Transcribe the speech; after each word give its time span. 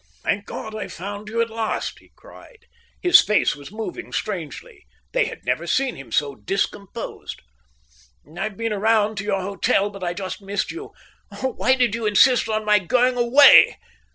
"Thank 0.23 0.47
God, 0.47 0.73
I've 0.75 0.91
found 0.91 1.29
you 1.29 1.41
at 1.41 1.51
last!" 1.51 1.99
he 1.99 2.09
cried. 2.15 2.65
His 3.03 3.21
face 3.21 3.55
was 3.55 3.71
moving 3.71 4.11
strangely. 4.11 4.87
They 5.11 5.25
had 5.25 5.45
never 5.45 5.67
seen 5.67 5.95
him 5.95 6.11
so 6.11 6.33
discomposed. 6.33 7.43
"I've 8.35 8.57
been 8.57 8.73
round 8.73 9.19
to 9.19 9.23
your 9.23 9.41
hotel, 9.43 9.91
but 9.91 10.03
I 10.03 10.15
just 10.15 10.41
missed 10.41 10.71
you. 10.71 10.89
Oh, 11.31 11.53
why 11.55 11.75
did 11.75 11.93
you 11.93 12.07
insist 12.07 12.49
on 12.49 12.65
my 12.65 12.79
going 12.79 13.15
away?" 13.15 13.77